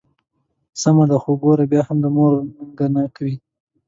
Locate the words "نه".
2.93-3.01